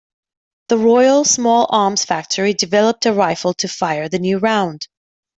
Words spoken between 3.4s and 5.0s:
to fire the new round.